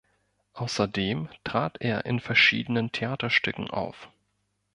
[0.53, 4.09] Außerdem trat er in verschiedenen Theaterstücken auf.